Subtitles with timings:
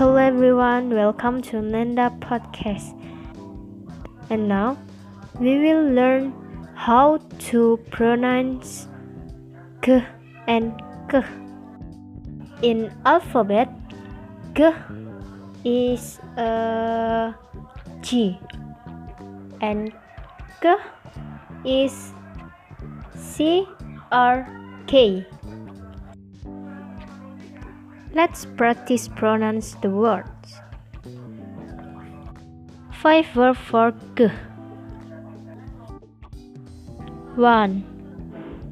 [0.00, 2.96] Hello everyone, welcome to Nanda Podcast.
[4.30, 4.78] And now
[5.38, 6.32] we will learn
[6.74, 7.18] how
[7.50, 8.88] to pronounce
[9.82, 10.02] k
[10.46, 10.72] and
[11.10, 11.20] k.
[12.62, 13.68] In alphabet,
[14.54, 14.72] k
[15.66, 17.34] is a
[18.00, 18.40] G
[19.60, 19.92] and
[20.62, 20.76] k
[21.66, 22.14] is
[23.18, 23.68] C
[24.10, 24.48] R
[24.86, 25.26] K.
[28.12, 30.60] Let's practice pronounce the words.
[32.90, 34.26] Five words for G.
[37.36, 37.84] One.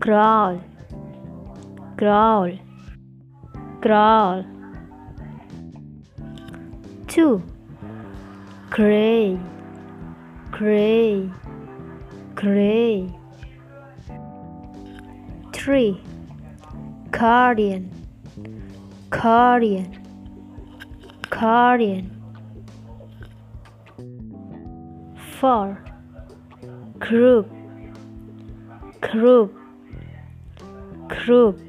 [0.01, 0.61] Growl.
[1.97, 2.59] Growl.
[3.81, 4.45] Growl.
[7.07, 7.41] Two.
[8.71, 9.39] Gray.
[10.51, 11.31] Gray.
[12.35, 13.09] Gray.
[15.53, 16.01] Three.
[17.13, 17.98] Guardian
[19.11, 20.05] Guardian
[21.31, 22.15] Guardian
[25.39, 25.85] Four
[26.99, 27.49] Group.
[29.01, 29.55] Group.
[31.09, 31.61] Group.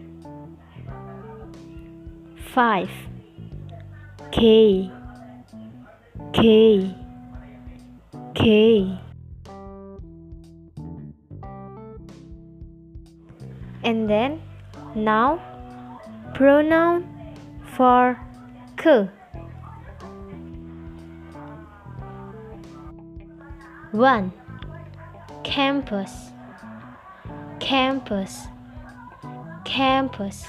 [2.52, 2.89] Five.
[4.31, 4.91] K.
[6.33, 6.95] K.
[8.33, 9.00] K.
[13.83, 14.41] And then
[14.95, 15.39] now
[16.33, 17.19] pronoun
[17.80, 18.19] for
[18.75, 19.08] k.
[23.94, 24.33] One.
[25.45, 26.11] Campus.
[27.61, 28.47] Campus.
[29.63, 30.45] Campus.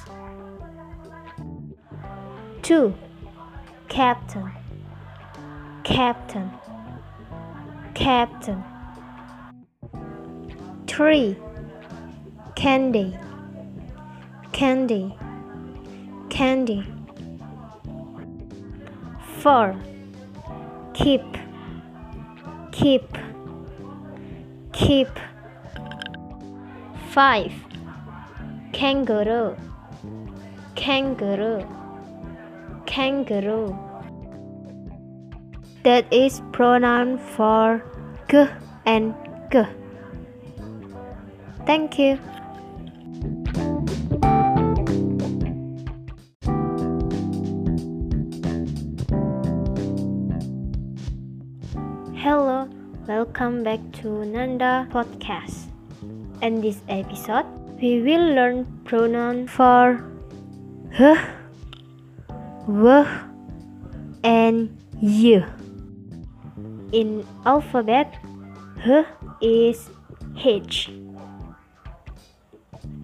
[2.62, 2.94] Two.
[3.88, 4.50] Captain.
[5.84, 6.50] Captain.
[7.94, 8.64] Captain.
[10.88, 11.36] Three.
[12.56, 13.16] Candy.
[14.50, 15.16] Candy.
[16.28, 16.99] Candy
[19.40, 19.74] four
[21.00, 21.22] keep.
[22.72, 23.18] Keep.
[24.72, 25.08] Keep.
[27.10, 27.52] Five.
[28.72, 29.56] Kangaroo.
[30.76, 31.66] Kangaroo.
[32.86, 33.78] Kangaroo.
[35.82, 37.82] That is pronoun for
[38.30, 38.46] g
[38.84, 39.14] and
[39.50, 39.64] g.
[41.66, 42.18] Thank you
[53.40, 55.72] welcome back to Nanda Podcast.
[56.42, 57.46] In this episode,
[57.80, 60.04] we will learn pronoun for
[60.92, 61.16] h,
[62.68, 63.06] w,
[64.22, 65.40] and y.
[66.92, 68.12] In alphabet,
[68.84, 69.08] h
[69.40, 69.88] is
[70.36, 70.90] H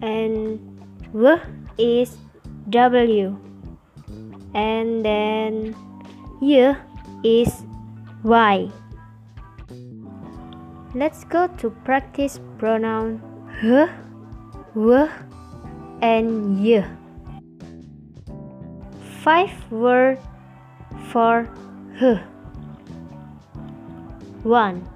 [0.03, 0.61] and
[1.13, 1.37] w
[1.79, 2.17] is
[2.69, 3.35] W
[4.53, 5.73] and then
[6.39, 6.77] y
[7.23, 7.49] is
[8.21, 8.69] Y.
[10.95, 13.21] Let's go to practice pronoun
[13.61, 13.89] h,
[14.73, 15.09] w,
[16.01, 16.85] and y.
[19.21, 20.21] Five words
[21.11, 21.45] for
[21.99, 22.19] h.
[24.43, 24.87] One.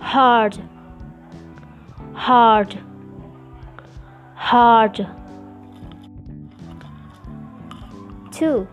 [0.00, 0.58] Hard.
[2.12, 2.78] Hard.
[4.34, 5.06] Hard.
[8.30, 8.68] Two.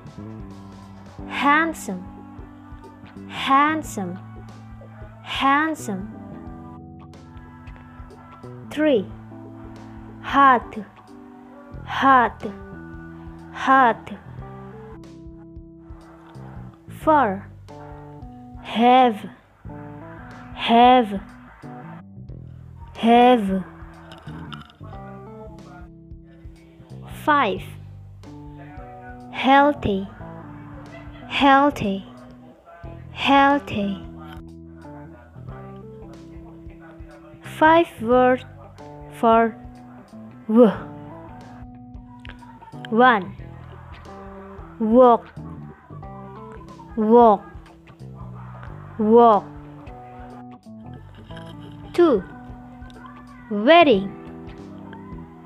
[1.29, 2.03] Handsome.
[3.29, 4.19] Handsome
[5.31, 6.11] handsome.
[8.69, 9.07] 3.
[10.21, 10.77] Hot,
[11.85, 12.43] hot,
[13.53, 14.11] hot.
[16.99, 17.47] 4.
[18.61, 19.29] Have,
[20.53, 21.21] have,
[22.97, 23.63] have.
[27.23, 27.61] 5.
[29.31, 30.07] Healthy,
[31.29, 32.05] healthy,
[33.11, 34.10] healthy.
[37.61, 38.43] Five words
[39.19, 39.55] for
[40.47, 40.71] w.
[42.89, 43.35] One.
[44.79, 45.27] Walk.
[46.97, 47.43] Walk.
[48.97, 49.45] Walk.
[51.93, 52.23] Two.
[53.51, 54.09] Wedding.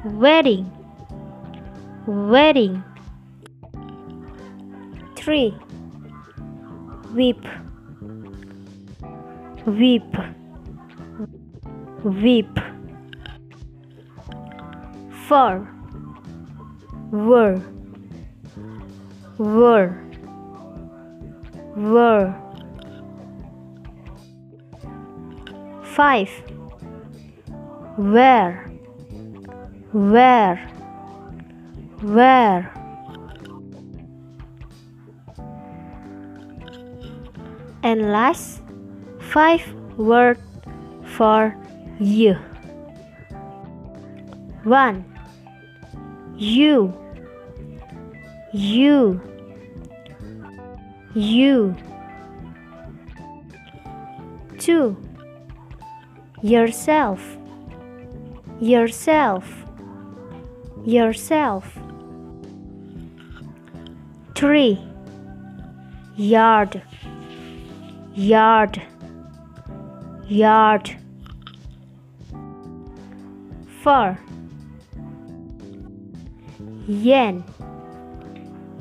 [0.06, 0.72] Wedding.
[2.08, 2.82] Wedding.
[5.18, 5.54] Three.
[7.14, 7.46] Weep,
[9.66, 10.16] Whip
[12.06, 12.60] weep.
[15.28, 15.68] For
[17.12, 17.60] were
[19.40, 19.98] were
[21.76, 22.34] were.
[25.84, 26.30] Five
[27.98, 28.70] where
[29.92, 30.58] where
[32.02, 32.72] where
[37.86, 38.64] And last,
[39.20, 39.62] five
[39.96, 40.40] word
[41.04, 41.56] for
[42.00, 42.36] you.
[44.64, 45.06] One.
[46.36, 46.94] You.
[48.52, 49.22] You.
[51.14, 51.76] You.
[54.58, 54.98] Two.
[56.42, 57.38] Yourself.
[58.60, 59.46] Yourself.
[60.84, 61.78] Yourself.
[64.36, 64.80] Three.
[66.16, 66.82] Yard.
[68.14, 68.82] Yard.
[70.28, 70.98] Yard.
[73.86, 74.18] Four.
[76.88, 77.44] Yen.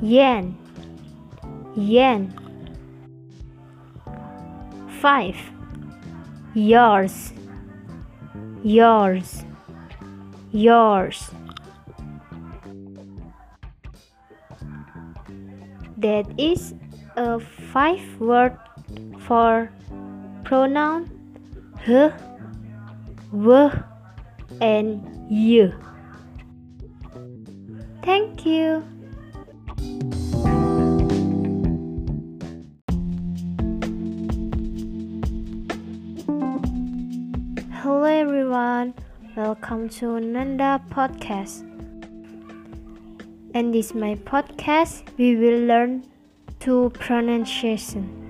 [0.01, 0.57] Yen.
[1.75, 2.33] Yen.
[4.99, 5.37] Five.
[6.55, 7.33] Yours.
[8.63, 9.45] Yours.
[10.51, 11.29] Yours.
[15.97, 16.73] That is
[17.15, 18.57] a five word
[19.27, 19.69] for
[20.43, 21.11] pronoun
[21.85, 22.11] h,
[23.31, 23.69] w,
[24.61, 25.73] and you.
[28.03, 28.83] Thank you.
[37.81, 38.93] Hello everyone,
[39.35, 41.61] welcome to Nanda Podcast.
[43.53, 46.05] And this my podcast, we will learn
[46.59, 48.24] to pronunciation.